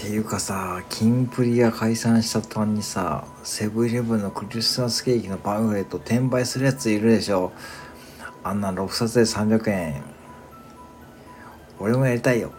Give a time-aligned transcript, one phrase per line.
[0.00, 7.52] ていうかさキンプリが解散した途端にさセブンイレブンのクリスマスケーキのパンフレット転売するやついるでしょ。
[8.42, 10.02] あんな6冊で300円。
[11.78, 12.50] 俺もやりたいよ。